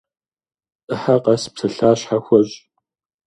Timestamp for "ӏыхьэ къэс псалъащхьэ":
0.87-2.17